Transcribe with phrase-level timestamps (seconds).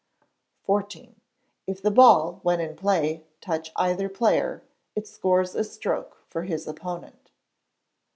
[0.67, 1.13] xiv.
[1.67, 4.63] If the ball when in play touch either player
[4.95, 7.29] it scores a stroke for his opponent.